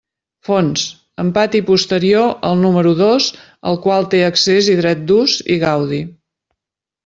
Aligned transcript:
Fons: 0.47 0.85
amb 1.23 1.33
pati 1.35 1.61
posterior 1.67 2.33
al 2.49 2.57
número 2.63 2.95
dos 3.03 3.29
al 3.73 3.79
qual 3.87 4.11
té 4.15 4.25
accés 4.33 4.73
i 4.77 4.81
dret 4.83 5.07
d'ús 5.13 5.39
i 5.59 5.63
gaudi. 5.69 6.05